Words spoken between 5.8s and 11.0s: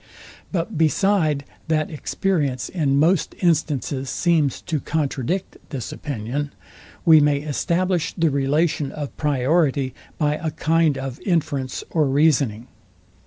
opinion, we may establish the relation of priority by a kind